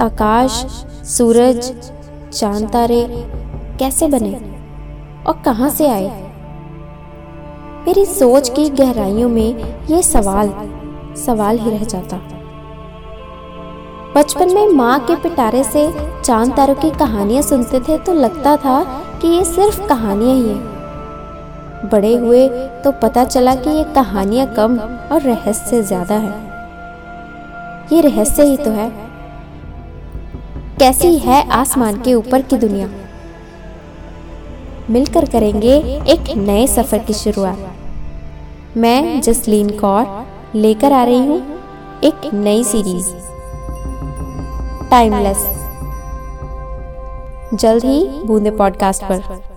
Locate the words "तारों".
16.56-16.74